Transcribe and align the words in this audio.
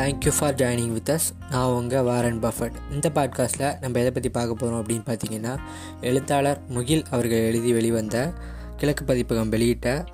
Thank you 0.00 0.32
for 0.38 0.54
joining 0.54 0.92
with 0.92 1.10
us 1.10 1.26
நான் 1.50 1.68
உங்கள் 1.68 2.02
Warren 2.02 2.42
Buffett 2.42 2.92
இந்த 2.92 3.10
பாட்காஸ்ட்டில் 3.14 3.78
நம்ம 3.80 3.98
எதை 3.98 4.10
பற்றி 4.10 4.28
பார்க்க 4.28 4.54
போகிறோம் 4.54 4.86
அப்படின்னு 4.86 5.08
பார்த்தீங்கன்னா 5.08 5.56
எழுத்தாளர் 6.00 6.60
முகில் 6.68 7.04
அவர்கள் 7.10 7.38
எழுதி 7.38 7.72
வெளிவந்த 7.72 8.32
கிழக்கு 8.76 9.04
பதிப்பகம் 9.04 9.48
வெளியிட்ட 9.48 10.04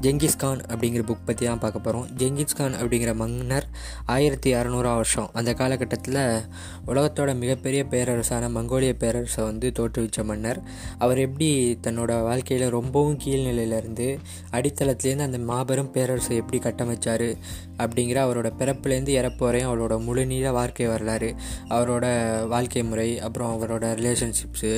ஜெங்கிஸ்கான் 0.00 0.60
அப்படிங்கிற 0.68 1.02
புக் 1.02 1.24
பற்றி 1.24 1.46
தான் 1.46 1.58
பார்க்க 1.58 1.78
போகிறோம் 1.78 2.08
ஜெங்கிஸ்கான் 2.16 2.74
அப்படிங்கிற 2.82 3.14
மன்னர் 3.14 3.66
ஆயிரத்தி 4.06 4.54
அறநூறாம் 4.54 4.94
வருஷம். 4.94 5.30
அந்த 5.32 5.54
காலகட்டத்தில் 5.54 6.42
உலகத்தோட 6.86 7.38
மிகப்பெரிய 7.38 7.84
பேரரசான 7.84 8.48
மங்கோலிய 8.48 8.92
பேரரசை 8.92 9.44
வந்து 9.44 9.72
தோற்றுவித்த 9.78 10.24
மன்னர். 10.24 10.62
அவர் 10.98 11.18
எப்படி 11.18 11.78
தன்னோட 11.82 12.22
வாழ்க்கையில் 12.22 12.68
ரொம்பவும் 12.68 13.18
கீழ்நிலையிலேருந்து 13.24 14.18
அடித்தளத்துலேருந்து 14.50 15.20
அந்த 15.20 15.38
மாபெரும் 15.38 15.90
பேரரசை 15.90 16.36
எப்படி 16.36 16.58
கட்டமைச்சார் 16.58 17.36
அப்படிங்கிற 17.78 18.18
அவரோட 18.26 18.50
பிறப்புலேருந்து 18.58 19.08
இறப்பு 19.08 19.44
வரையும் 19.44 19.70
அவரோட 19.72 19.94
முழுநீள 20.02 20.50
வாழ்க்கை 20.50 20.86
வரலாறு 20.86 21.34
அவரோட 21.68 22.06
வாழ்க்கை 22.46 22.82
முறை 22.82 23.18
அப்புறம் 23.18 23.52
அவரோட 23.56 23.84
ரிலேஷன்ஷிப்ஸு 23.94 24.72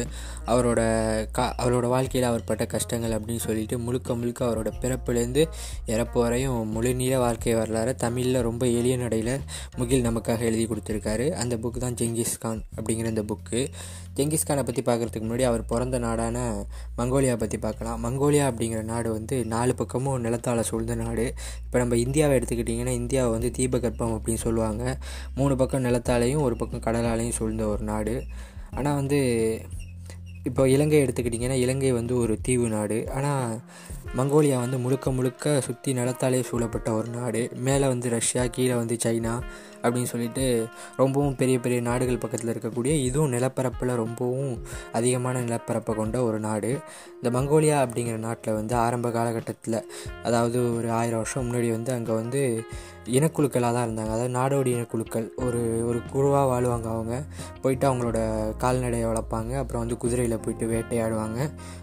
அவரோட 0.47 0.81
கா 1.33 1.55
அவரோட 1.59 1.87
வாழ்க்கையில் 1.87 2.29
அவர் 2.31 2.45
பட்ட 2.45 2.67
கஷ்டங்கள் 2.67 3.21
அப்படின்னு 3.21 3.37
சொல்லிட்டு 3.37 3.79
முழுக்க 3.79 4.15
முழுக்க 4.15 4.45
அவரோட 4.45 4.73
பிறப்புலேருந்து 4.81 5.45
இறப்பு 5.87 6.21
வரையும் 6.21 6.59
முழுநீள 6.77 7.17
வாழ்க்கை 7.17 7.55
வரலாறு 7.55 7.95
தமிழில் 7.95 8.43
ரொம்ப 8.43 8.67
எளிய 8.67 8.97
நடையில் 8.97 9.41
முகில் 9.77 10.05
நமக்காக 10.05 10.39
எழுதி 10.39 10.67
கொடுத்துருக்காரு. 10.67 11.31
அந்த 11.31 11.57
புக்கு 11.57 11.79
தான் 11.79 11.95
ஜெங்கிஸ்கான் 11.95 12.61
அப்படிங்கிற 12.77 13.05
இந்த 13.05 13.23
புக்கு 13.23 13.69
ஜெங்கிஸ்கானை 14.21 14.63
பற்றி 14.69 14.83
பார்க்குறதுக்கு 14.89 15.27
முன்னாடி 15.27 15.47
அவர் 15.51 15.63
பிறந்த 15.73 15.99
நாடான 16.07 16.39
மங்கோலியா 17.01 17.35
பற்றி 17.43 17.59
பார்க்கலாம். 17.67 17.99
மங்கோலியா 18.07 18.45
அப்படிங்கிற 18.51 18.83
நாடு 18.93 19.09
வந்து 19.19 19.37
நாலு 19.55 19.75
பக்கமும் 19.81 20.23
நிலத்தால் 20.27 20.69
சூழ்ந்த 20.71 20.95
நாடு. 21.05 21.27
இப்போ 21.65 21.79
நம்ம 21.79 21.97
இந்தியாவை 22.05 22.35
எடுத்துக்கிட்டிங்கன்னா 22.39 22.95
இந்தியாவை 23.03 23.31
வந்து 23.37 23.51
தீபகற்பம் 23.59 24.15
அப்படின்னு 24.17 24.45
சொல்லுவாங்க. 24.47 24.85
மூணு 25.41 25.57
பக்கம் 25.63 25.87
நிலத்தாலையும் 25.89 26.47
ஒரு 26.47 26.57
பக்கம் 26.63 26.87
கடலாலையும் 26.89 27.39
சூழ்ந்த 27.39 27.67
ஒரு 27.75 27.85
நாடு. 27.93 28.17
ஆனால் 28.79 28.99
வந்து 29.01 29.21
இப்போ 30.49 30.63
இலங்கை 30.75 30.99
எடுத்துக்கிட்டிங்கன்னா 31.05 31.57
இலங்கை 31.63 31.91
வந்து 31.93 32.15
ஒரு 32.17 32.35
தீவு 32.47 32.67
நாடு. 32.75 32.99
ஆனால் 33.17 33.57
மங்கோலியா 34.19 34.59
வந்து 34.65 34.79
முழுக்க 34.85 35.11
முழுக்க 35.17 35.61
சுற்றி 35.67 35.91
நிலத்தாலே 35.99 36.39
சூழப்பட்ட 36.51 36.89
ஒரு 36.99 37.09
நாடு. 37.19 37.43
மேலே 37.67 37.87
வந்து 37.87 38.09
ரஷ்யா 38.17 38.45
கீழே 38.57 38.77
வந்து 38.83 38.97
சைனா. 39.05 39.35
அப்படின்னு 39.83 40.03
சொல்லிட்டு 40.03 40.67
ரொம்பவும் 40.97 41.37
பெரிய 41.37 41.59
பெரிய 41.59 41.81
நாடுகள் 41.81 42.19
பக்கத்தில் 42.19 42.53
இருக்கக்கூடிய 42.55 42.87
இதுவும் 42.87 43.33
நிலப்பரப்பில் 43.33 43.95
ரொம்பவும் 43.95 44.63
அதிகமான 44.93 45.41
நிலப்பரப்பை 45.41 45.95
கொண்ட 45.95 46.23
ஒரு 46.23 46.39
நாடு. 46.39 46.79
இந்த 47.23 47.41
மங்கோலியா 47.41 47.79
அப்படிங்கிற 47.85 48.17
நாட்டில் 48.17 48.55
வந்து 48.55 48.75
ஆரம்ப 48.75 49.11
காலகட்டத்தில் 49.11 49.87
அதாவது 50.23 50.77
ஒரு 50.77 50.91
ஆயிரம் 50.91 51.17
வருஷம் 51.17 51.53
முன்னாடி 51.53 51.71
வந்து 51.71 51.93
அங்கே 51.93 52.13
வந்து 52.13 52.63
இனக்குழுக்களாக 53.07 53.73
தான் 53.73 53.87
இருந்தாங்க. 53.89 54.11
அதாவது 54.11 54.33
நாடோடி 54.39 54.71
இனக்குழுக்கள். 54.77 55.29
ஒரு 55.37 55.87
ஒரு 55.87 56.01
குழுவாக 56.13 56.47
வாழ்வாங்க 56.51 56.87
அவங்க. 56.87 57.23
போயிட்டு 57.63 57.95
அவங்களோட 57.95 58.19
கால்நடையை 58.57 59.07
வளர்ப்பாங்க. 59.09 59.53
அப்புறம் 59.57 59.83
வந்து 59.83 59.97
குதிரையில் 59.97 60.39
போயிட்டு 60.39 60.67
வேட்டையாடுவாங்க. 60.67 61.39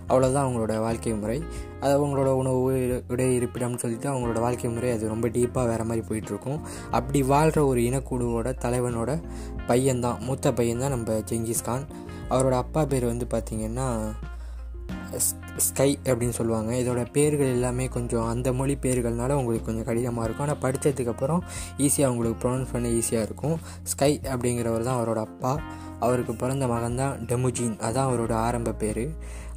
அவ்வளோதான் 0.10 0.46
அவங்களோட 0.48 0.80
வாழ்க்கை 0.80 1.14
முறை. 1.14 1.44
அது 1.80 1.94
அவங்களோட 1.98 2.26
உணவு 2.26 2.60
உடை 3.08 3.40
இருப்பிடம்னு 3.40 3.76
சொல்லிட்டு 3.76 4.10
அவங்களோட 4.10 4.40
வாழ்க்கை 4.40 4.70
முறை 4.70 4.92
அது 4.92 5.08
ரொம்ப 5.08 5.28
டீப்பாக 5.28 5.68
வேறு 5.68 5.84
மாதிரி 5.84 6.06
போயிட்டுருக்கும் 6.08 6.60
அப்படி 6.92 7.24
வாழ்கிற 7.24 7.66
ஒரு 7.66 7.84
இனக்குழுவோட 7.90 8.54
தலைவனோட 8.66 9.12
பையன்தான். 9.68 10.20
மூத்த 10.20 10.54
பையன் 10.54 10.84
தான் 10.86 10.96
நம்ம 10.96 11.20
ஜெங்கிஸ்கான் 11.32 11.86
அவரோட 12.30 12.56
அப்பா 12.64 12.86
பேர் 12.86 13.06
வந்து 13.06 13.28
பார்த்திங்கன்னா 13.34 13.88
ஸ்கை 15.58 16.00
அப்படின்னு 16.04 16.36
சொல்லுவாங்க. 16.38 16.72
இதோட 16.74 17.02
பேர்கள் 17.12 17.52
எல்லாமே 17.52 17.86
கொஞ்சம் 17.88 18.28
அந்த 18.28 18.54
மொழி 18.54 18.74
பேர்கள்னால 18.82 19.38
உங்களுக்கு 19.40 19.66
கொஞ்சம் 19.66 19.86
கடினமாக 19.86 20.26
இருக்கும். 20.28 20.46
ஆனால் 20.48 20.62
படித்ததுக்கப்புறம் 20.66 21.42
ஈஸியாக 21.78 22.08
உங்களுக்கு 22.08 22.42
ப்ரொனவுன்ஸ் 22.44 22.72
பண்ண 22.72 22.88
ஈஸியாக 22.88 23.28
இருக்கும். 23.28 23.56
ஸ்கை 23.84 24.12
அப்படிங்கிறவர் 24.24 24.88
தான் 24.90 25.00
அவரோட 25.00 25.22
அப்பா. 25.28 25.60
அவருக்கு 26.00 26.34
பிறந்த 26.36 26.68
மகன் 26.68 26.96
தான் 26.96 27.16
டெமுஜின். 27.30 27.76
அதான் 27.88 28.10
அவரோட 28.10 28.34
ஆரம்ப 28.48 28.72
பேர். 28.72 29.04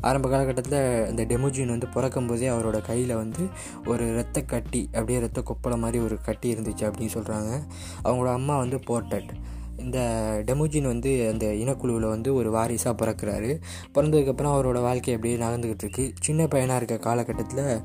ஆரம்ப 0.00 0.28
காலகட்டத்தில் 0.28 1.08
இந்த 1.08 1.24
டெமோஜின் 1.24 1.66
வந்து 1.66 1.86
பிறக்கும் 1.86 2.26
போதே 2.26 2.48
அவரோட 2.48 2.80
கையில் 2.80 3.14
வந்து 3.14 3.46
ஒரு 3.86 4.12
இரத்த 4.12 4.42
கட்டி 4.42 4.84
அப்படியே 4.86 5.18
ரத்த 5.18 5.42
கொப்பளை 5.42 5.78
மாதிரி 5.78 6.04
ஒரு 6.04 6.20
கட்டி 6.20 6.54
இருந்துச்சு 6.54 6.80
அப்படின்னு 6.80 7.14
சொல்கிறாங்க 7.14 7.60
அவங்களோட 8.04 8.32
அம்மா 8.32 8.58
வந்து 8.58 8.76
போர்ட்டட் 8.76 9.28
இந்த 9.76 9.98
டெமோஜின் 10.46 10.86
வந்து 10.86 11.28
அந்த 11.30 11.46
இனக்குழுவில் 11.46 12.08
வந்து 12.08 12.34
ஒரு 12.34 12.50
வாரிசாக 12.50 13.04
பிறக்கிறாரு. 13.04 13.60
பிறந்ததுக்கப்புறம் 13.94 14.54
அவரோட 14.56 14.80
வாழ்க்கை 14.80 15.14
அப்படியே 15.14 15.38
நகர்ந்துக்கிட்டு 15.38 15.82
இருக்கு. 15.82 16.12
சின்ன 16.20 16.46
பையனாக 16.46 16.84
இருக்க 16.84 16.96
காலகட்டத்தில் 16.96 17.80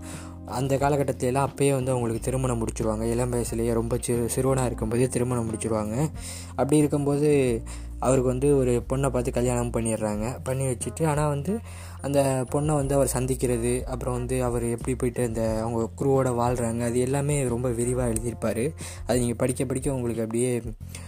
அந்த 0.48 0.76
காலகட்டத்திலலாம் 0.76 1.48
அப்போயே 1.50 1.72
வந்து 1.72 1.92
அவங்களுக்கு 1.92 2.22
திருமணம் 2.22 2.62
முடிச்சிருவாங்க. 2.62 3.04
இளம் 3.04 3.34
வயசுலேயே 3.34 3.74
ரொம்ப 3.74 3.98
சிறு 4.02 4.30
சிறுவனாக 4.30 4.66
இருக்கும்போதே 4.66 5.08
திருமணம் 5.08 5.48
முடிச்சிருவாங்க. 5.50 6.10
அப்படி 6.56 6.78
இருக்கும்போது 6.78 7.62
அவருக்கு 8.00 8.30
வந்து 8.30 8.58
ஒரு 8.58 8.84
பொண்ணை 8.90 9.10
பார்த்து 9.10 9.32
கல்யாணம் 9.32 9.72
பண்ணிடுறாங்க. 9.72 10.44
பண்ணி 10.44 10.66
வச்சுட்டு 10.66 11.04
ஆனால் 11.08 11.30
வந்து 11.30 11.60
அந்த 12.02 12.46
பொண்ணை 12.54 12.74
வந்து 12.74 12.96
அவர் 12.96 13.14
சந்திக்கிறது 13.14 13.84
அப்புறம் 13.84 14.14
வந்து 14.14 14.44
அவர் 14.44 14.64
எப்படி 14.64 14.96
போயிட்டு 14.96 15.24
அந்த 15.26 15.60
அவங்க 15.62 15.90
குருவோட 16.02 16.32
வாழ்கிறாங்க 16.42 16.80
அது 16.80 17.00
எல்லாமே 17.00 17.48
ரொம்ப 17.48 17.70
விரிவாக 17.70 18.14
எழுதியிருப்பார். 18.14 18.74
அது 19.08 19.20
நீங்கள் 19.20 19.36
படிக்க 19.36 19.66
படிக்க 19.66 19.94
உங்களுக்கு 19.94 20.22
அப்படியே 20.22 20.62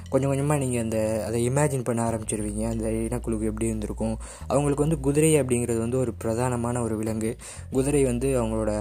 கொஞ்சம் 0.10 0.30
கொஞ்சமாக 0.30 0.60
நீங்கள் 0.64 0.84
அந்த 0.84 1.24
அதை 1.28 1.50
இமேஜின் 1.50 1.84
பண்ண 1.84 2.02
ஆரம்பிச்சிருவீங்க. 2.10 2.64
அந்த 2.70 2.90
இனக்குழுக்கு 2.90 3.50
எப்படி 3.52 3.66
இருந்திருக்கும்? 3.66 4.16
அவங்களுக்கு 4.48 4.86
வந்து 4.86 5.00
குதிரை 5.00 5.42
அப்படிங்கிறது 5.42 5.78
வந்து 5.78 5.98
ஒரு 5.98 6.14
பிரதானமான 6.24 6.82
ஒரு 6.82 6.98
விலங்கு. 6.98 7.36
குதிரை 7.72 8.04
வந்து 8.04 8.44
அவங்களோட 8.44 8.74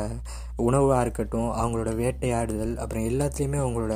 உணவாக 0.57 1.01
இருக்கட்டும் 1.01 1.49
அவங்களோட 1.63 1.91
வேட்டையாடுதல் 2.03 2.77
அப்புறம் 2.77 3.05
எல்லாத்துலேயுமே 3.05 3.59
அவங்களோட 3.65 3.95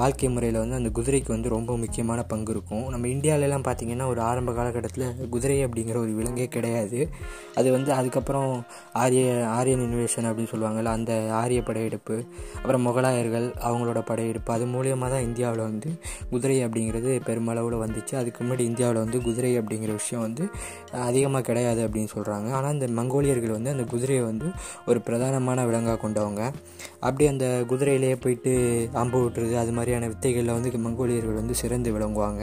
வாழ்க்கை 0.00 0.28
முறையில் 0.34 0.58
வந்து 0.60 0.76
அந்த 0.78 0.90
குதிரைக்கு 0.98 1.30
வந்து 1.34 1.48
ரொம்ப 1.54 1.76
முக்கியமான 1.82 2.20
பங்கு 2.32 2.50
இருக்கும். 2.54 2.84
நம்ம 2.92 3.08
இந்தியாவிலலாம் 3.14 3.64
பார்த்திங்கன்னா 3.68 4.06
ஒரு 4.12 4.20
ஆரம்ப 4.28 4.52
காலகட்டத்தில் 4.58 5.06
குதிரை 5.34 5.58
அப்படிங்கிற 5.66 5.96
ஒரு 6.04 6.12
விலங்கே 6.18 6.46
கிடையாது. 6.56 7.00
அது 7.60 7.68
வந்து 7.76 7.90
அதுக்கப்புறம் 7.98 8.50
ஆரிய 9.02 9.24
ஆரியன் 9.58 9.84
இன்வேஷன் 9.86 10.28
அப்படின்னு 10.30 10.52
சொல்லுவாங்கள்ல 10.54 10.94
அந்த 10.98 11.12
ஆரிய 11.40 11.60
படையெடுப்பு 11.68 12.16
அப்புறம் 12.62 12.84
முகலாயர்கள் 12.88 13.46
அவங்களோட 13.68 14.02
படையெடுப்பு 14.10 14.52
அது 14.56 14.66
மூலியமாக 14.74 15.10
தான் 15.14 15.26
இந்தியாவில் 15.28 15.64
வந்து 15.70 15.90
குதிரை 16.32 16.58
அப்படிங்கிறது 16.66 17.10
பெருமளவில் 17.28 17.78
வந்துச்சு. 17.84 18.14
அதுக்கு 18.22 18.40
முன்னாடி 18.44 18.64
இந்தியாவில் 18.70 19.02
வந்து 19.04 19.20
குதிரை 19.28 19.52
அப்படிங்கிற 19.60 19.92
விஷயம் 20.00 20.24
வந்து 20.26 20.44
அதிகமாக 21.08 21.44
கிடையாது 21.50 21.80
அப்படின்னு 21.86 22.12
சொல்கிறாங்க 22.16 22.48
ஆனால் 22.58 22.74
இந்த 22.78 22.88
மங்கோலியர்கள் 23.00 23.56
வந்து 23.58 23.72
அந்த 23.74 23.86
குதிரையை 23.92 24.24
வந்து 24.30 24.48
ஒரு 24.90 24.98
பிரதானமான 25.06 25.66
விலங்காக 25.70 25.98
கொண்டவங்க. 26.04 26.42
அப்படி 27.06 27.24
அந்த 27.30 27.46
குதிரையிலேயே 27.70 28.16
போயிட்டு 28.24 28.52
அம்பு 29.02 29.18
விட்டுறது 29.24 29.51
அது 29.56 29.72
மாதிரியான 29.72 30.08
வித்தைகளில் 30.08 30.54
வந்து 30.56 30.70
மங்கோலியர்கள் 30.86 31.40
வந்து 31.40 31.54
சிறந்து 31.54 31.90
விளங்குவாங்க. 31.98 32.42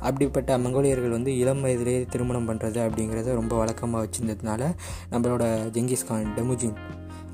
அப்படிப்பட்ட 0.00 0.58
மங்கோலியர்கள் 0.58 1.16
வந்து 1.18 1.32
இளம் 1.38 1.60
வயதிலேயே 1.60 2.06
திருமணம் 2.10 2.48
பண்ணுறது 2.48 2.80
அப்படிங்கிறத 2.86 3.34
ரொம்ப 3.40 3.56
வழக்கமாக 3.56 4.02
வச்சுருந்ததுனால 4.04 4.62
நம்மளோட 5.10 5.44
ஜெங்கிஸ்கான் 5.76 6.30
டெமுஜின் 6.38 6.76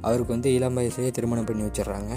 அவருக்கு 0.00 0.32
வந்து 0.32 0.50
இளம் 0.54 0.76
வயசுலேயே 0.76 1.10
திருமணம் 1.10 1.44
பண்ணி 1.44 1.62
வச்சிடுறாங்க. 1.62 2.12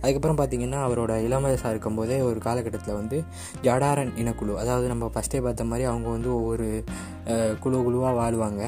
அதுக்கப்புறம் 0.00 0.38
பார்த்திங்கன்னா 0.38 0.80
அவரோட 0.86 1.12
இளம் 1.24 1.44
வயசாக 1.44 1.70
இருக்கும்போதே 1.70 2.20
ஒரு 2.20 2.38
காலகட்டத்தில் 2.38 2.94
வந்து 2.94 3.18
ஜடாரன் 3.62 4.12
இனக்குழு 4.22 4.54
அதாவது 4.54 4.86
நம்ம 4.88 5.10
ஃபஸ்ட்டே 5.14 5.40
பார்த்த 5.42 5.64
மாதிரி 5.64 5.86
அவங்க 5.88 6.08
வந்து 6.08 6.30
ஒவ்வொரு 6.34 6.84
குழு 7.60 7.82
குழுவாக 7.82 8.14
வாழ்வாங்க. 8.20 8.62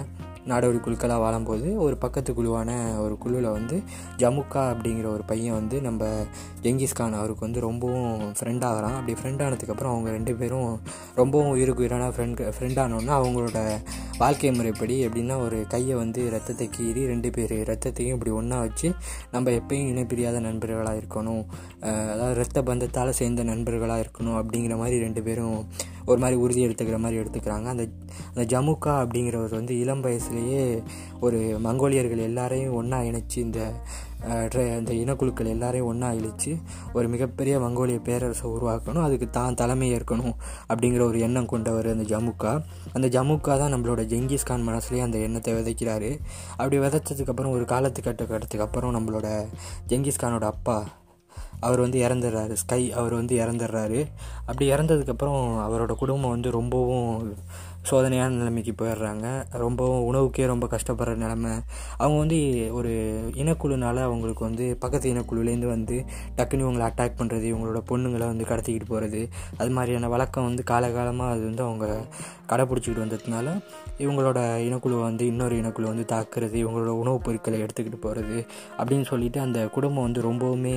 நாடோடி 0.50 0.78
குழுக்களாக 0.86 1.20
வாழும்போது 1.24 1.68
ஒரு 1.84 1.96
பக்கத்து 2.04 2.30
குழுவான 2.32 2.70
ஒரு 3.04 3.14
குழுவில் 3.18 3.48
வந்து 3.56 3.76
ஜமுக்கா 4.22 4.62
அப்படிங்கிற 4.72 5.06
ஒரு 5.16 5.24
பையன் 5.30 5.58
வந்து 5.60 5.76
நம்ம 5.80 6.04
ஜெங்கிஸ்கான் 6.62 7.18
அவருக்கு 7.20 7.46
வந்து 7.46 7.60
ரொம்பவும் 7.68 8.20
ஃப்ரெண்ட் 8.38 8.64
ஆகிறான். 8.70 8.96
அப்படி 8.98 9.14
ஃப்ரெண்ட் 9.20 9.42
ஆனதுக்கப்புறம் 9.46 9.92
அவங்க 9.94 10.10
ரெண்டு 10.10 10.34
பேரும் 10.34 10.72
ரொம்பவும் 11.20 11.52
உயிருக்கு 11.54 11.82
உயிரான 11.84 12.10
ஃப்ரெண்ட் 12.16 12.42
ஃப்ரெண்ட் 12.56 12.80
ஆனோன்னா 12.84 13.14
அவங்களோட 13.20 13.60
வாழ்க்கை 14.18 14.50
முறைப்படி 14.52 14.96
எப்படின்னா 15.06 15.36
ஒரு 15.44 15.58
கையை 15.68 15.94
வந்து 16.02 16.20
ரத்தத்தை 16.30 16.66
கீறி 16.76 17.02
ரெண்டு 17.12 17.30
பேர் 17.30 17.54
ரத்தத்தையும் 17.70 18.16
இப்படி 18.16 18.32
ஒன்றா 18.40 18.58
வச்சு 18.60 18.90
நம்ம 19.30 19.50
எப்பயும் 19.50 19.90
இணைப்பிரியாத 19.92 20.40
நண்பர்களாக 20.40 21.00
இருக்கணும். 21.00 21.42
அதாவது 22.12 22.34
ரத்த 22.34 22.62
பந்தத்தால் 22.62 23.18
சேர்ந்த 23.20 23.44
நண்பர்களாக 23.52 24.04
இருக்கணும் 24.04 24.38
அப்படிங்கிற 24.40 24.76
மாதிரி 24.82 24.98
ரெண்டு 24.98 25.22
பேரும் 25.22 25.58
ஒரு 26.06 26.18
மாதிரி 26.22 26.36
உறுதி 26.44 26.62
எடுத்துக்கிற 26.66 26.98
மாதிரி 27.04 27.20
எடுத்துக்கிறாங்க. 27.22 27.66
அந்த 27.74 27.84
அந்த 28.32 28.44
ஜமுக்கா 28.52 28.94
அப்படிங்கிறவர் 29.02 29.58
வந்து 29.60 29.74
இளம் 29.82 30.04
வயசுலேயே 30.06 30.62
ஒரு 31.26 31.38
மங்கோலியர்கள் 31.66 32.26
எல்லாரையும் 32.30 32.76
ஒன்றா 32.80 33.00
இணைச்சி 33.10 33.38
இந்த 33.46 33.60
இந்த 34.80 34.92
இனக்குழுக்கள் 35.00 35.50
எல்லாரையும் 35.54 35.88
ஒன்றா 35.88 36.08
இழித்து 36.18 36.52
ஒரு 36.96 37.06
மிகப்பெரிய 37.14 37.54
மங்கோலிய 37.64 37.98
பேரரசை 38.06 38.46
உருவாக்கணும். 38.52 39.04
அதுக்கு 39.06 39.26
தான் 39.30 39.58
தலைமை 39.60 39.88
ஏற்கணும் 39.96 40.34
அப்படிங்கிற 40.70 41.02
ஒரு 41.10 41.18
எண்ணம் 41.26 41.50
கொண்டவர் 41.52 41.88
அந்த 41.94 42.06
ஜமுக்கா. 42.12 42.52
அந்த 42.96 43.08
ஜமுக்கா 43.16 43.54
தான் 43.62 43.74
நம்மளோட 43.74 44.02
ஜெங்கிஸ்கான் 44.12 44.66
மனசுலேயே 44.70 45.06
அந்த 45.08 45.18
எண்ணத்தை 45.26 45.54
விதைக்கிறாரு. 45.58 46.10
அப்படி 46.58 46.78
விதைச்சதுக்கப்புறம் 46.84 47.54
ஒரு 47.58 47.66
காலத்துக்கட்டுக்கு 47.74 48.66
அப்புறம் 48.68 48.96
நம்மளோட 48.98 49.28
ஜெங்கிஸ்கானோட 49.92 50.46
அப்பா 50.56 50.78
அவர் 51.64 51.80
வந்து 51.80 51.98
இறந்துடுறாரு. 52.00 52.52
ஸ்கை 52.52 52.82
அவர் 52.92 53.14
வந்து 53.14 53.34
இறந்துடுறாரு. 53.38 54.00
அப்படி 54.46 54.64
இறந்ததுக்கப்புறம் 54.70 55.40
அவரோட 55.66 55.92
குடும்பம் 55.94 56.30
வந்து 56.30 56.50
ரொம்பவும் 56.50 57.34
சோதனையான 57.90 58.28
நிலைமைக்கு 58.28 58.74
போயிடுறாங்க. 58.84 59.26
ரொம்ப 59.50 60.12
உணவுக்கே 60.12 60.46
ரொம்ப 60.46 60.66
கஷ்டப்படுற 60.66 61.14
நிலமை. 61.16 61.52
அவங்க 61.96 62.18
வந்து 62.18 62.38
ஒரு 62.72 62.92
இனக்குழுனால 63.34 63.96
அவங்களுக்கு 64.00 64.44
வந்து 64.44 64.76
பக்கத்து 64.76 65.14
இனக்குழுலேருந்து 65.14 65.66
வந்து 65.66 66.04
டக்குன்னு 66.36 66.64
இவங்களை 66.64 66.86
அட்டாக் 66.86 67.18
பண்ணுறது 67.18 67.46
இவங்களோட 67.52 67.80
பொண்ணுங்களை 67.88 68.26
வந்து 68.26 68.44
கடத்திக்கிட்டு 68.44 68.88
போகிறது 68.88 69.28
அது 69.56 69.70
மாதிரியான 69.70 70.08
வழக்கம் 70.08 70.44
வந்து 70.44 70.62
காலகாலமாக 70.70 71.30
அது 71.30 71.44
வந்து 71.44 71.62
அவங்க 71.62 71.86
கடைப்பிடிச்சிக்கிட்டு 72.48 73.04
வந்ததுனால 73.04 73.48
இவங்களோட 73.98 74.38
இனக்குழுவை 74.68 75.00
வந்து 75.00 75.26
இன்னொரு 75.26 75.56
இனக்குழு 75.56 75.82
வந்து 75.82 76.04
தாக்குறது 76.12 76.56
இவங்களோட 76.64 76.92
உணவுப் 76.94 77.24
பொருட்களை 77.24 77.62
எடுத்துக்கிட்டு 77.62 77.96
போகிறது 78.00 78.46
அப்படின்னு 78.78 79.04
சொல்லிட்டு 79.04 79.40
அந்த 79.40 79.66
குடும்பம் 79.66 80.02
வந்து 80.02 80.22
ரொம்பவுமே 80.22 80.74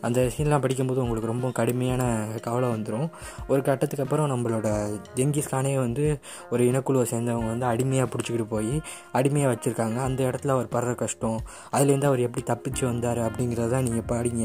அந்த 0.00 0.30
சீன்லாம் 0.36 0.60
படிக்கும்போது 0.60 1.02
உங்களுக்கு 1.02 1.30
ரொம்ப 1.30 1.50
கடுமையான 1.50 2.02
கவலை 2.42 2.68
வந்துடும் 2.68 3.08
ஒரு 3.48 3.62
கட்டத்துக்கு 3.62 4.04
அப்புறம் 4.04 4.30
நம்மளோட 4.30 4.68
ஜெங்கிஸ்கானே 5.16 5.74
வந்து 5.76 6.06
ஒரு 6.50 6.64
இனக்குழுவை 6.70 7.06
சேர்ந்தவங்க 7.12 7.48
வந்து 7.54 7.66
அடிமையாக 7.72 8.08
பிடிச்சிக்கிட்டு 8.12 8.48
போய் 8.54 8.74
அடிமையாக 9.18 9.52
வச்சுருக்காங்க. 9.52 9.98
அந்த 10.08 10.20
இடத்துல 10.30 10.54
அவர் 10.56 10.72
படுற 10.76 10.94
கஷ்டம் 11.04 11.38
அதுலேருந்து 11.76 12.10
அவர் 12.10 12.26
எப்படி 12.26 12.44
தப்பிச்சு 12.52 12.84
வந்தார் 12.90 13.22
அப்படிங்கிறத 13.28 13.82
நீங்கள் 13.88 14.08
பாடிங்க. 14.12 14.44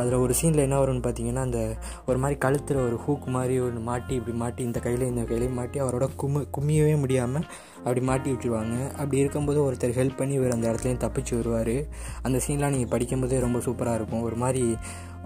அதில் 0.00 0.22
ஒரு 0.24 0.34
சீனில் 0.40 0.64
என்ன 0.66 0.76
வரும்னு 0.82 1.02
பார்த்தீங்கன்னா 1.06 1.42
அந்த 1.46 1.60
ஒரு 2.08 2.18
மாதிரி 2.20 2.36
கழுத்தில் 2.44 2.84
ஒரு 2.84 2.98
ஹூக் 3.06 3.26
மாதிரி 3.36 3.54
ஒன்று 3.64 3.80
மாட்டி 3.88 4.14
இப்படி 4.18 4.34
மாட்டி 4.42 4.62
இந்த 4.68 4.78
கையில் 4.84 5.10
இந்த 5.12 5.22
கையிலையும் 5.30 5.58
மாட்டி 5.60 5.80
அவரோட 5.80 6.06
கும்மி 6.20 6.42
கும்மியவே 6.56 6.94
முடியாமல் 7.02 7.46
அப்படி 7.84 8.00
மாட்டி 8.10 8.28
விட்டுருவாங்க. 8.30 8.76
அப்படி 9.00 9.18
இருக்கும்போது 9.22 9.58
ஒருத்தர் 9.66 9.98
ஹெல்ப் 9.98 10.20
பண்ணி 10.20 10.34
இவர் 10.34 10.54
அந்த 10.54 10.66
இடத்துலையும் 10.70 11.02
தப்பிச்சு 11.04 11.34
வருவார். 11.40 11.76
அந்த 12.22 12.38
சீன்லாம் 12.46 12.74
நீங்கள் 12.76 12.92
படிக்கும்போதே 12.94 13.38
ரொம்ப 13.46 13.58
சூப்பராக 13.66 13.98
இருக்கும். 14.00 14.24
ஒரு 14.28 14.38
மாதிரி 14.44 14.64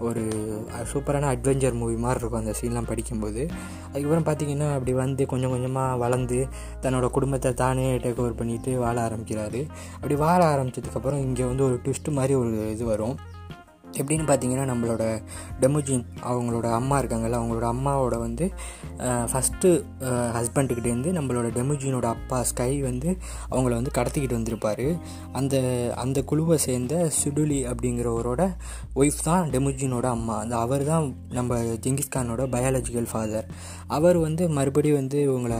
ஒரு 0.07 0.21
சூப்பரான 0.91 1.27
அட்வென்ச்சர் 1.33 1.75
மூவி 1.79 1.97
மாதிரி 2.03 2.19
இருக்கும் 2.21 2.41
அந்த 2.41 2.53
சீன்லாம் 2.59 2.87
படிக்கும்போது. 2.91 3.41
அதுக்கப்புறம் 3.89 4.25
பார்த்தீங்கன்னா 4.29 4.67
அப்படி 4.75 4.93
வந்து 5.01 5.23
கொஞ்சம் 5.31 5.51
கொஞ்சம் 5.53 5.60
கொஞ்சமாக 5.61 5.97
வளர்ந்து 6.03 6.37
தன்னோட 6.81 7.05
குடும்பத்தை 7.15 7.49
தானே 7.53 7.87
டேக் 8.03 8.19
ஓவர் 8.21 8.39
பண்ணிவிட்டு 8.39 8.71
வாழ 8.77 8.95
ஆரம்பிக்கிறாரு. 9.07 9.59
அப்படி 9.95 10.15
வாழ 10.25 10.41
ஆரம்பித்ததுக்கப்புறம் 10.53 11.21
இங்கே 11.27 11.43
வந்து 11.43 11.63
ஒரு 11.63 11.75
ட்விஸ்ட்டு 11.83 12.17
மாதிரி 12.17 12.33
ஒரு 12.43 12.53
இது 12.71 12.85
வரும். 12.85 13.15
எப்படின்னு 13.99 14.25
பார்த்தீங்கன்னா 14.29 14.65
நம்மளோட 14.71 15.03
டெமுஜின் 15.61 16.05
அவங்களோட 16.31 16.67
அம்மா 16.79 16.97
இருக்காங்கல்ல 17.01 17.39
அவங்களோட 17.41 17.65
அம்மாவோட 17.73 18.17
வந்து 18.25 18.45
ஃபஸ்ட்டு 19.31 19.69
ஹஸ்பண்டுக்கிட்டேருந்து 20.37 21.11
நம்மளோட 21.17 21.47
டெமுஜினோட 21.57 22.07
அப்பா 22.15 22.37
ஸ்கை 22.49 22.71
வந்து 22.89 23.09
அவங்கள 23.53 23.71
வந்து 23.79 23.95
கடத்திக்கிட்டு 23.97 24.39
வந்திருப்பார். 24.39 24.85
அந்த 25.39 25.55
அந்த 26.03 26.19
குழுவை 26.31 26.57
சேர்ந்த 26.67 26.95
சுடுலி 27.19 27.59
அப்படிங்கிறவரோட 27.71 28.41
ஒய்ஃப் 29.01 29.19
தான் 29.29 29.49
டெமுஜினோட 29.55 30.07
அம்மா. 30.17 30.35
அந்த 30.43 30.55
அவர் 30.65 30.85
தான் 30.91 31.07
நம்ம 31.37 31.57
ஜெங்கிஸ்கானோட 31.85 32.41
பயாலஜிக்கல் 32.55 33.09
ஃபாதர் 33.11 33.49
அவர் 33.97 34.17
வந்து 34.25 34.43
மறுபடியும் 34.57 34.99
வந்து 34.99 35.19
இவங்களை 35.27 35.59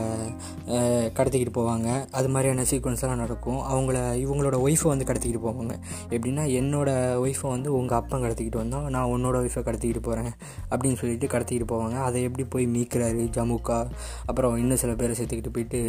கடத்திக்கிட்டு 1.16 1.54
போவாங்க. 1.58 1.88
அது 2.18 2.28
மாதிரியான 2.34 2.66
சீக்வன்ஸ்லாம் 2.70 3.22
நடக்கும். 3.24 3.60
அவங்கள 3.72 3.98
இவங்களோட 4.24 4.56
ஒய்ஃபை 4.66 4.88
வந்து 4.92 5.08
கடத்திக்கிட்டு 5.08 5.46
போவாங்க. 5.48 5.74
எப்படின்னா 6.14 6.44
என்னோடய 6.60 7.18
ஒய்ஃபை 7.24 7.48
வந்து 7.56 7.70
உங்கள் 7.78 7.98
அப்பா 8.00 8.16
கடத்திக்கிட்டு 8.22 8.60
வந்தோம். 8.62 8.86
நான் 8.94 9.10
உன்னோட 9.14 9.36
ஒய்ஃபை 9.42 9.60
கடத்திக்கிட்டு 9.66 10.02
போகிறேன் 10.02 10.30
அப்படின்னு 10.70 10.98
சொல்லிட்டு 11.00 11.26
கடத்திக்கிட்டு 11.26 11.66
போவாங்க. 11.72 11.96
அதை 12.06 12.22
எப்படி 12.22 12.44
போய் 12.44 12.66
மீக்கிறாரு 12.66 13.22
ஜமுக்கா? 13.36 13.78
அப்புறம் 14.26 14.56
இன்னும் 14.56 14.80
சில 14.82 14.92
பேரை 14.94 15.14
சேர்த்துக்கிட்டு 15.18 15.52
போயிட்டு 15.52 15.80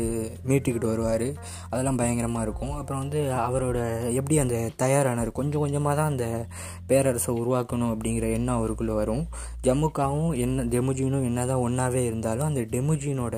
மீட்டுக்கிட்டு 0.48 0.88
வருவார். 0.92 1.26
அதெல்லாம் 1.70 1.96
பயங்கரமாக 1.96 2.46
இருக்கும். 2.48 2.74
அப்புறம் 2.80 3.02
வந்து 3.02 3.20
அவரோட 3.48 3.78
எப்படி 4.14 4.38
அந்த 4.38 4.56
தயாரானார்? 4.84 5.32
கொஞ்சம் 5.32 5.62
கொஞ்சமாக 5.62 5.96
தான் 6.00 6.12
அந்த 6.14 6.28
பேரரசை 6.88 7.34
உருவாக்கணும் 7.42 7.92
அப்படிங்கிற 7.94 8.32
எண்ணம் 8.38 8.56
அவருக்குள்ளே 8.56 8.96
வரும். 9.02 9.24
ஜமுக்காவும் 9.68 10.34
என்ன 10.38 10.66
டெமுஜினும் 10.76 11.28
என்ன 11.30 11.46
தான் 11.46 11.64
ஒன்றாவே 11.68 12.04
இருந்தாலும் 12.10 12.48
அந்த 12.48 12.62
டெமுஜினோட 12.74 13.36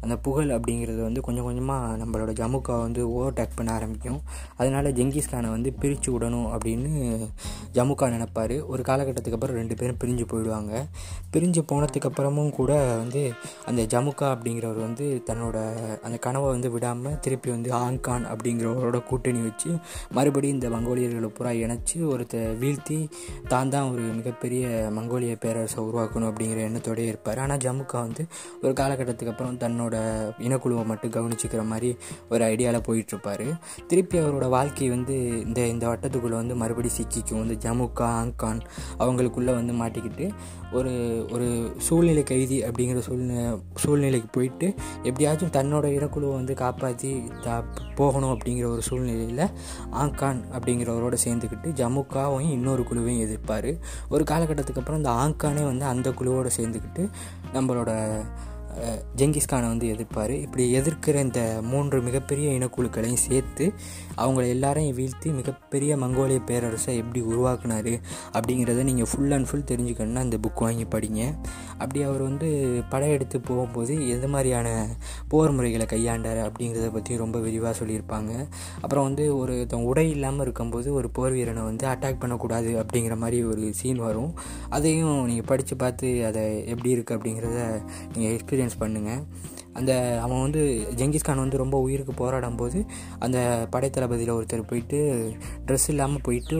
அந்த 0.00 0.16
புகழ் 0.16 0.52
அப்படிங்கிறது 0.58 1.00
வந்து 1.02 1.20
கொஞ்சம் 1.20 1.44
கொஞ்சமாக 1.44 1.96
நம்மளோட 2.02 2.32
ஜமுக்கா 2.42 2.76
வந்து 2.86 3.02
ஓவர்டேக் 3.16 3.56
பண்ண 3.56 3.72
ஆரம்பிக்கும். 3.72 4.20
அதனால் 4.56 4.92
ஜெங்கிஸ்கானை 5.00 5.50
வந்து 5.56 5.72
பிரித்து 5.72 6.18
விடணும் 6.18 6.48
அப்படின்னு 6.54 6.92
ஜமுக்கா 7.72 7.90
ஜம்முக்கா 7.92 8.06
இருப்பார். 8.32 8.66
ஒரு 8.72 8.82
காலகட்டத்துக்கு 8.88 9.38
அப்புறம் 9.38 9.58
ரெண்டு 9.60 9.74
பேரும் 9.80 9.98
பிரிஞ்சு 10.02 10.24
போயிடுவாங்க. 10.32 10.72
பிரிஞ்சு 11.32 11.60
போனதுக்கப்புறமும் 11.70 12.52
கூட 12.58 12.72
வந்து 13.02 13.22
அந்த 13.68 13.82
ஜமுகா 13.92 14.26
அப்படிங்கிறவர் 14.34 14.80
வந்து 14.86 15.06
தன்னோட 15.30 15.56
அந்த 16.06 16.16
கனவை 16.26 16.48
வந்து 16.54 16.68
விடாமல் 16.70 17.18
திருப்பி 17.24 17.50
வந்து 17.50 17.70
ஆங்கான் 17.84 18.24
அப்படிங்கிறவரோட 18.32 18.98
கூட்டணி 19.10 19.40
வச்சு 19.48 19.70
மறுபடியும் 20.16 20.56
இந்த 20.58 20.68
மங்கோலியர்களை 20.76 21.30
பூரா 21.36 21.52
இணைச்சி 21.64 21.98
ஒருத்தர் 22.12 22.56
வீழ்த்தி 22.62 22.98
தான் 23.52 23.72
தான் 23.74 23.90
ஒரு 23.92 24.04
மிகப்பெரிய 24.18 24.64
மங்கோலிய 24.98 25.34
பேரரசை 25.44 25.84
உருவாக்கணும் 25.84 26.30
அப்படிங்கிற 26.30 26.60
எண்ணத்தோடய 26.68 27.12
இருப்பார். 27.12 27.40
ஆனால் 27.44 27.62
ஜமுக்கா 27.66 27.98
வந்து 28.06 28.24
ஒரு 28.62 28.72
காலகட்டத்துக்கு 28.80 29.32
அப்புறம் 29.34 29.58
தன்னோட 29.64 29.96
இனக்குழுவை 30.48 30.84
மட்டும் 30.90 31.14
கவனிச்சிக்கிற 31.16 31.64
மாதிரி 31.72 31.90
ஒரு 32.30 32.42
ஐடியாவில் 32.52 32.86
போயிட்டுருப்பார் 32.88 33.46
திருப்பி 33.86 34.16
அவரோட 34.18 34.46
வாழ்க்கை 34.56 34.88
வந்து 34.96 35.16
இந்த 35.46 35.60
இந்த 35.74 35.84
வட்டத்துக்குள்ளே 35.88 36.38
வந்து 36.42 36.54
மறுபடியும் 36.62 36.98
சிக்கிக்கும். 36.98 37.42
இந்த 37.44 37.56
ஜமுக்கா 37.64 38.08
ஆங்கான் 38.22 38.60
அவங்களுக்குள்ளே 38.98 39.52
வந்து 39.54 39.72
மாட்டிக்கிட்டு 39.72 40.30
ஒரு 40.72 40.92
ஒரு 41.32 41.74
சூழ்நிலை 41.78 42.22
கைதி 42.22 42.62
அப்படிங்கிற 42.62 42.98
சூழ்நிலை 42.98 43.60
சூழ்நிலைக்கு 43.74 44.28
போயிட்டு 44.32 44.74
எப்படியாச்சும் 45.02 45.50
தன்னோட 45.50 45.84
இனக்குழுவை 45.96 46.32
வந்து 46.32 46.54
காப்பாற்றி 46.54 47.22
த 47.42 47.64
போகணும் 47.94 48.38
அப்படிங்கிற 48.38 48.66
ஒரு 48.66 48.82
சூழ்நிலையில் 48.82 49.50
ஆங்கான் 49.92 50.40
அப்படிங்கிறவரோட 50.52 51.16
சேர்ந்துக்கிட்டு 51.24 51.70
ஜமுக்காவையும் 51.74 52.50
இன்னொரு 52.50 52.82
குழுவையும் 52.82 53.20
எதிர்ப்பார். 53.22 53.78
ஒரு 54.08 54.24
காலகட்டத்துக்கு 54.30 54.80
அப்புறம் 54.82 54.96
இந்த 54.96 55.10
ஆங்கானே 55.10 55.64
வந்து 55.64 55.84
அந்த 55.84 56.10
குழுவோடு 56.10 56.50
சேர்ந்துக்கிட்டு 56.56 57.10
நம்மளோட 57.54 57.90
ஜெங்கிஸ்கானை 59.20 59.66
வந்து 59.72 59.86
எதிர்ப்பார். 59.94 60.34
இப்படி 60.44 60.64
எதிர்க்கிற 60.78 61.16
இந்த 61.26 61.40
மூன்று 61.72 61.98
மிகப்பெரிய 62.08 62.48
இனக்குழுக்களையும் 62.58 63.22
சேர்த்து 63.26 63.64
அவங்கள 64.22 64.44
எல்லாரையும் 64.54 64.96
வீழ்த்தி 64.98 65.28
மிகப்பெரிய 65.40 65.92
மங்கோலிய 66.02 66.40
பேரரசை 66.48 66.94
எப்படி 67.02 67.20
உருவாக்குனார் 67.30 67.92
அப்படிங்கிறத 68.36 68.84
நீங்கள் 68.90 69.08
ஃபுல் 69.10 69.34
அண்ட் 69.36 69.48
ஃபுல் 69.50 69.68
தெரிஞ்சுக்கணுன்னா 69.70 70.22
இந்த 70.28 70.38
புக் 70.44 70.62
வாங்கி 70.66 70.86
படிங்க. 70.94 71.22
அப்படி 71.82 72.00
அவர் 72.08 72.22
வந்து 72.28 72.48
படையெடுத்து 72.92 73.38
போகும்போது 73.50 73.94
எது 74.14 74.28
மாதிரியான 74.34 74.68
போர் 75.32 75.54
முறைகளை 75.58 75.86
கையாண்டார் 75.94 76.40
அப்படிங்கிறத 76.46 76.88
பற்றி 76.96 77.12
ரொம்ப 77.22 77.38
விரிவாக 77.46 77.74
சொல்லியிருப்பாங்க. 77.80 78.32
அப்புறம் 78.84 79.06
வந்து 79.08 79.24
ஒரு 79.40 79.54
உடை 79.90 80.06
இல்லாமல் 80.16 80.44
இருக்கும்போது 80.46 80.88
ஒரு 80.98 81.10
போர் 81.18 81.36
வீரனை 81.36 81.62
வந்து 81.70 81.84
அட்டாக் 81.92 82.20
பண்ணக்கூடாது 82.24 82.70
அப்படிங்கிற 82.82 83.16
மாதிரி 83.22 83.38
ஒரு 83.52 83.64
சீன் 83.80 84.02
வரும். 84.08 84.32
அதையும் 84.76 85.16
நீங்கள் 85.30 85.48
படித்து 85.52 85.74
பார்த்து 85.84 86.08
அதை 86.30 86.44
எப்படி 86.72 86.90
இருக்குது 86.96 87.16
அப்படிங்கிறத 87.18 87.60
நீங்கள் 88.14 88.32
எக்ஸ்பீரியன்ஸ் 88.34 88.60
எக்ஸ்பீரியன்ஸ் 88.62 88.82
பண்ணுங்கள் 88.82 89.24
அந்த 89.74 90.20
அவன் 90.22 90.40
வந்து 90.40 90.62
ஜெங்கிஸ்கான் 90.96 91.42
வந்து 91.42 91.56
ரொம்ப 91.56 91.76
உயிருக்கு 91.80 92.12
போராடும் 92.12 92.56
போது 92.56 92.84
அந்த 93.18 93.66
படைத்தளபதியில் 93.70 94.34
ஒருத்தர் 94.34 94.62
போயிட்டு 94.62 94.98
ட்ரெஸ் 95.66 95.86
இல்லாமல் 95.86 96.20
போயிட்டு 96.22 96.56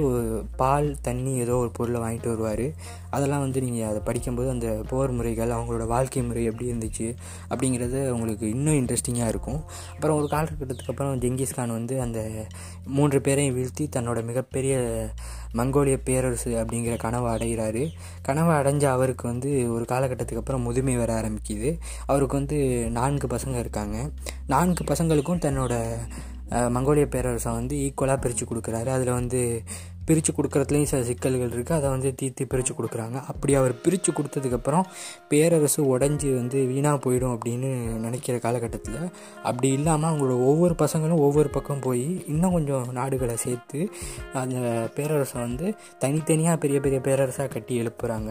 பால் 0.57 1.01
தண்ணி 1.01 1.37
ஏதோ 1.37 1.57
ஒரு 1.57 1.71
பொருளை 1.71 2.01
வாங்கிட்டு 2.01 2.29
வருவார். 2.29 2.65
அதெல்லாம் 3.11 3.41
வந்து 3.41 3.61
நீங்கள் 3.63 3.89
அதை 3.89 4.01
படிக்கும்போது 4.05 4.51
அந்த 4.51 4.83
போர் 4.89 5.11
முறைகள் 5.11 5.51
அவங்களோட 5.51 5.87
வாழ்க்கை 5.87 6.23
முறை 6.23 6.45
எப்படி 6.45 6.73
இருந்துச்சு 6.73 7.15
அப்படிங்கிறது 7.49 8.09
உங்களுக்கு 8.09 8.49
இன்னும் 8.49 8.75
இன்ட்ரெஸ்டிங்காக 8.75 9.29
இருக்கும். 9.29 9.61
அப்புறம் 9.95 10.17
ஒரு 10.17 10.29
காலகட்டத்துக்கு 10.31 10.93
அப்புறம் 10.95 11.21
ஜெங்கிஸ்கான் 11.21 11.77
வந்து 11.79 12.01
அந்த 12.01 12.47
மூன்று 12.87 13.21
பேரையும் 13.21 13.57
வீழ்த்தி 13.59 13.87
தன்னோட 13.97 14.25
மிகப்பெரிய 14.25 14.75
மங்கோலிய 15.55 15.97
பேரரசு 16.05 16.51
அப்படிங்கிற 16.65 16.97
கனவை 16.99 17.29
அடைகிறாரு. 17.35 17.91
கனவை 18.23 18.55
அடைஞ்ச 18.57 18.85
அவருக்கு 18.85 19.29
வந்து 19.29 19.73
ஒரு 19.73 19.85
காலகட்டத்துக்கு 19.89 20.43
அப்புறம் 20.43 20.63
முதுமை 20.63 20.97
வர 20.97 21.11
ஆரம்பிக்குது. 21.21 21.79
அவருக்கு 22.07 22.37
வந்து 22.37 22.59
நான்கு 22.91 23.27
பசங்க 23.27 23.59
இருக்காங்க. 23.59 24.11
நான்கு 24.47 24.85
பசங்களுக்கும் 24.85 25.43
தன்னோட 25.47 25.75
மங்கோலிய 26.51 27.07
பேரரசை 27.07 27.53
வந்து 27.53 27.77
ஈக்குவலாக 27.77 28.21
பிரித்து 28.21 28.45
கொடுக்குறாரு. 28.45 28.87
அதில் 28.87 29.11
வந்து 29.11 29.63
பிரித்து 30.07 30.33
கொடுக்குறதுலேயும் 30.33 30.91
சில 30.93 31.03
சிக்கல்கள் 31.03 31.53
இருக்குது 31.55 31.77
அதை 31.79 31.89
வந்து 31.89 32.15
தீர்த்து 32.15 32.47
பிரித்து 32.47 32.75
கொடுக்குறாங்க. 32.75 33.17
அப்படி 33.31 33.55
அவர் 33.55 33.75
பிரித்து 33.81 34.13
கொடுத்ததுக்கப்புறம் 34.13 34.85
பேரரசு 35.29 35.99
உடஞ்சி 35.99 36.31
வந்து 36.35 36.59
வீணாக 36.67 36.99
போயிடும் 37.05 37.35
அப்படின்னு 37.37 37.71
நினைக்கிற 38.07 38.39
காலகட்டத்தில் 38.39 39.01
அப்படி 39.43 39.69
இல்லாமல் 39.79 40.09
அவங்களோட 40.11 40.37
ஒவ்வொரு 40.51 40.77
பசங்களும் 40.83 41.23
ஒவ்வொரு 41.27 41.49
பக்கம் 41.49 41.81
போய் 41.81 42.05
இன்னும் 42.27 42.53
கொஞ்சம் 42.53 42.87
நாடுகளை 42.93 43.37
சேர்த்து 43.37 43.81
அந்த 44.43 44.57
பேரரசை 44.95 45.41
வந்து 45.41 45.67
தனித்தனியாக 45.99 46.57
பெரிய 46.65 46.81
பெரிய 46.81 47.01
பேரரசாக 47.07 47.49
கட்டி 47.55 47.75
எழுப்புகிறாங்க 47.83 48.31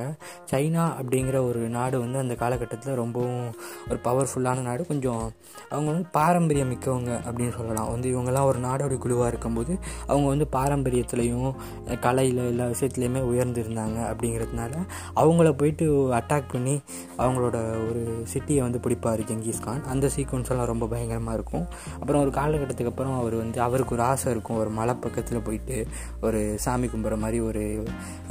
சைனா 0.51 0.85
அப்படிங்கிற 1.01 1.37
ஒரு 1.49 1.61
நாடு 1.77 1.99
வந்து 1.99 2.17
அந்த 2.19 2.35
காலகட்டத்தில் 2.35 2.99
ரொம்பவும் 3.01 3.47
ஒரு 3.89 3.99
பவர்ஃபுல்லான 4.03 4.61
நாடு. 4.61 4.81
கொஞ்சம் 4.91 5.23
அவங்க 5.69 5.87
வந்து 5.91 6.07
பாரம்பரியம் 6.11 6.71
மிக்கவங்க 6.71 7.11
அப்படின்னு 7.27 7.55
சொல்லலாம். 7.57 7.89
வந்து 7.91 8.07
இவங்கெல்லாம் 8.13 8.49
ஒரு 8.51 8.59
நாடோடி 8.59 8.97
குழுவாக 8.97 9.31
இருக்கும்போது 9.33 9.73
அவங்க 10.07 10.27
வந்து 10.27 10.47
பாரம்பரியத்துலேயும் 10.59 11.51
கலையில் 11.99 12.41
எல்லா 12.45 12.65
விஷயத்துலையுமே 12.65 13.21
உயர்ந்திருந்தாங்க 13.31 13.99
அப்படிங்கிறதுனால 14.11 14.73
அவங்கள 15.15 15.51
போயிட்டு 15.53 15.85
அட்டாக் 16.19 16.51
பண்ணி 16.51 16.75
அவங்களோட 17.17 17.57
ஒரு 17.89 18.25
சிட்டியை 18.33 18.61
வந்து 18.61 18.79
பிடிப்பார் 18.79 19.25
ஜெங்கிஸ்கான் 19.31 19.83
அந்த 19.83 20.09
சீக்வன்ஸ் 20.15 20.51
எல்லாம் 20.53 20.71
ரொம்ப 20.73 20.87
பயங்கரமாக 20.87 21.37
இருக்கும். 21.39 21.65
அப்புறம் 21.99 22.21
ஒரு 22.21 22.31
காலகட்டத்துக்கு 22.39 22.93
அப்புறம் 22.93 23.17
அவர் 23.19 23.35
வந்து 23.35 23.61
அவருக்கு 23.61 23.95
ஒரு 23.95 24.03
ஆசை 24.03 24.31
இருக்கும். 24.31 24.57
ஒரு 24.57 24.69
மலை 24.69 24.93
பக்கத்தில் 24.93 25.45
போயிட்டு 25.49 25.87
ஒரு 26.21 26.41
சாமி 26.59 26.87
கும்பிட்ற 26.87 27.17
மாதிரி 27.17 27.39
ஒரு 27.39 27.83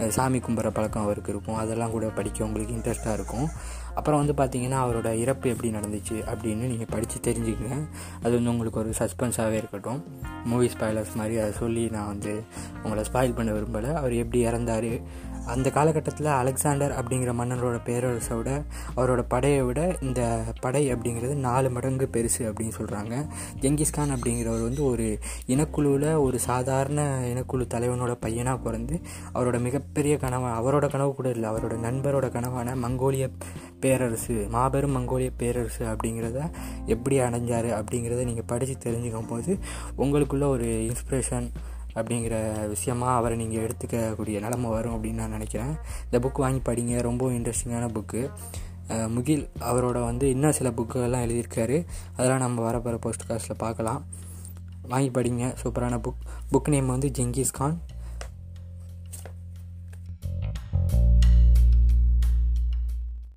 சாமி 0.08 0.38
கும்பிட்ற 0.38 0.70
பழக்கம் 0.70 1.02
அவருக்கு 1.02 1.32
இருக்கும். 1.32 1.56
அதெல்லாம் 1.56 1.90
கூட 1.90 2.06
படிக்க 2.06 2.44
உங்களுக்கு 2.44 2.74
இன்ட்ரெஸ்ட்டாக 2.74 3.12
இருக்கும். 3.12 3.48
அப்புறம் 3.94 4.20
வந்து 4.24 4.34
பார்த்தீங்கன்னா 4.40 4.78
அவரோட 4.82 5.08
இறப்பு 5.12 5.46
எப்படி 5.50 5.70
நடந்துச்சு 5.70 6.16
அப்படின்னு 6.32 6.68
நீங்கள் 6.72 6.90
படித்து 6.90 7.32
தெரிஞ்சுக்கங்க. 7.32 7.78
அது 8.22 8.32
வந்து 8.34 8.50
உங்களுக்கு 8.50 8.78
ஒரு 8.78 8.92
சஸ்பென்ஸாகவே 8.98 9.56
இருக்கட்டும். 9.62 10.00
மூவி 10.44 10.70
ஸ்பாய்லர்ஸ் 10.74 11.14
மாதிரி 11.14 11.38
அதை 11.38 11.52
சொல்லி 11.52 11.88
நான் 11.88 12.06
வந்து 12.06 12.42
உங்களை 12.82 13.04
ஸ்பாயில் 13.20 13.36
பண்ண 13.36 13.50
விரும்பலை. 13.52 13.92
அவர் 13.94 14.12
எப்படி 14.12 14.46
இறந்தார்? 14.46 14.90
அந்த 15.46 15.70
காலகட்டத்தில் 15.70 16.26
அலெக்சாண்டர் 16.26 16.92
அப்படிங்கிற 16.92 17.30
மன்னரோட 17.38 17.80
பேரரசை 17.84 18.36
விட 18.36 18.50
அவரோட 18.96 19.24
படையை 19.28 19.62
விட 19.62 19.96
இந்த 20.00 20.44
படை 20.60 20.94
அப்படிங்கிறது 20.94 21.34
நாலு 21.34 21.70
மடங்கு 21.70 22.08
பெருசு 22.12 22.38
அப்படின்னு 22.38 22.72
சொல்கிறாங்க 22.78 23.14
ஜெங்கிஸ்கான் 23.60 24.12
அப்படிங்கிறவர் 24.16 24.62
வந்து 24.62 24.84
ஒரு 24.84 25.18
இனக்குழுவில் 25.46 26.14
ஒரு 26.14 26.38
சாதாரண 26.38 27.00
இனக்குழு 27.32 27.66
தலைவனோட 27.74 28.14
பையனாக 28.20 28.58
பிறந்து 28.58 29.00
அவரோட 29.34 29.60
மிகப்பெரிய 29.60 30.16
கனவு 30.16 30.46
அவரோட 30.60 30.88
கனவு 30.88 31.14
கூட 31.14 31.30
இல்லை 31.30 31.50
அவரோட 31.50 31.78
நண்பரோட 31.82 32.28
கனவான 32.28 32.76
மங்கோலிய 32.76 33.30
பேரரசு 33.80 34.46
மாபெரும் 34.50 34.96
மங்கோலிய 34.96 35.32
பேரரசு 35.36 35.84
அப்படிங்கிறத 35.84 36.50
எப்படி 36.86 37.18
அடைஞ்சார் 37.18 37.70
அப்படிங்கிறத 37.80 38.24
நீங்கள் 38.24 38.44
படித்து 38.46 38.90
தெரிஞ்சுக்கும் 38.90 39.28
போது 39.28 39.58
உங்களுக்குள்ள 39.98 40.46
ஒரு 40.46 40.90
இன்ஸ்பிரேஷன் 40.90 41.48
அப்படிங்கிற 41.94 42.68
விஷயமா 42.68 43.16
அவரை 43.16 43.36
நீங்கள் 43.36 43.62
எடுத்துக்கக்கூடிய 43.66 44.40
நிலமை 44.46 44.70
வரும் 44.70 44.94
அப்படின்னு 44.94 45.20
நான் 45.22 45.36
நினைக்கிறேன். 45.36 45.72
இந்த 46.10 46.18
புக் 46.26 46.42
வாங்கி 46.44 46.62
படிங்க. 46.70 47.00
ரொம்ப 47.00 47.28
இன்ட்ரெஸ்டிங்கான 47.28 47.88
புக்கு 47.96 48.22
முகில் 49.14 49.44
அவரோட 49.60 49.98
வந்து 50.04 50.28
இன்னும் 50.30 50.52
சில 50.52 50.70
புக்குகள்லாம் 50.70 51.24
எழுதியிருக்காரு. 51.26 51.76
அதெல்லாம் 52.16 52.42
நம்ம 52.44 52.58
வரப்போகிற 52.70 52.98
போஸ்ட் 53.00 53.26
காஸ்ட்டில் 53.30 53.62
பார்க்கலாம். 53.64 54.04
வாங்கி 54.88 55.10
படிங்க. 55.10 55.44
சூப்பரான 55.62 55.98
புக் 56.06 56.20
புக் 56.52 56.68
நேம் 56.68 56.86
வந்து 56.86 57.10
ஜெங்கிஸ் 57.18 57.52
கான். 57.52 57.76